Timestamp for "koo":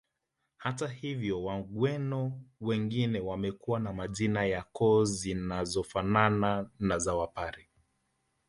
4.63-5.03